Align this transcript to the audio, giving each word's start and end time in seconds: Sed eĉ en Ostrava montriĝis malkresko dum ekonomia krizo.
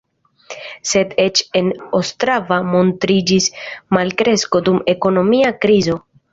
Sed 0.91 1.11
eĉ 1.23 1.41
en 1.61 1.69
Ostrava 1.99 2.59
montriĝis 2.71 3.53
malkresko 3.99 4.65
dum 4.71 4.85
ekonomia 4.99 5.57
krizo. 5.63 6.03